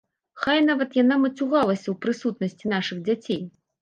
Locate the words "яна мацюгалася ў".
1.01-1.95